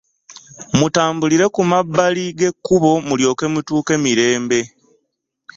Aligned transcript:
Mutambulire 0.77 1.45
ku 1.55 1.61
mabbali 1.71 2.25
g'e 2.37 2.49
kkubo 2.55 2.91
mulyoke 3.07 3.45
mutuuke 3.53 3.93
mirembe. 4.03 4.59